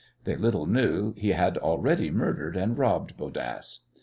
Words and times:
They 0.23 0.35
little 0.35 0.65
knew 0.65 1.13
he 1.13 1.33
had 1.33 1.59
already 1.59 2.09
murdered 2.09 2.57
and 2.57 2.75
robbed 2.75 3.17
Bodasse. 3.17 3.81